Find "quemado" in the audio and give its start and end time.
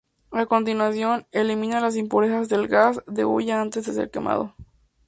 4.09-4.55